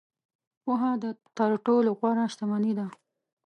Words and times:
•پوهه 0.63 0.91
تر 1.37 1.51
ټولو 1.65 1.89
غوره 1.99 2.25
شتمني 2.33 2.73
ده. 2.77 2.87